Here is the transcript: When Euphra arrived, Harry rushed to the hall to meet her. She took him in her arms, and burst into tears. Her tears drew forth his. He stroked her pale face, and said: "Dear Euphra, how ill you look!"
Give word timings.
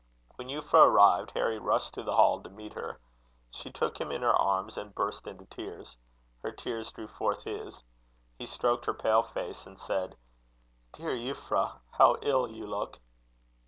When 0.35 0.47
Euphra 0.47 0.87
arrived, 0.87 1.29
Harry 1.35 1.59
rushed 1.59 1.93
to 1.93 2.01
the 2.01 2.15
hall 2.15 2.41
to 2.41 2.49
meet 2.49 2.73
her. 2.73 2.99
She 3.51 3.69
took 3.69 4.01
him 4.01 4.11
in 4.11 4.23
her 4.23 4.33
arms, 4.33 4.75
and 4.75 4.95
burst 4.95 5.27
into 5.27 5.45
tears. 5.45 5.95
Her 6.41 6.51
tears 6.51 6.91
drew 6.91 7.07
forth 7.07 7.43
his. 7.43 7.83
He 8.39 8.47
stroked 8.47 8.87
her 8.87 8.95
pale 8.95 9.21
face, 9.21 9.67
and 9.67 9.79
said: 9.79 10.15
"Dear 10.93 11.15
Euphra, 11.15 11.81
how 11.91 12.15
ill 12.23 12.47
you 12.47 12.65
look!" 12.65 12.99